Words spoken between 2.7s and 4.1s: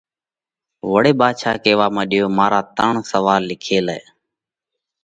ترڻ سوئال لکي لئہ۔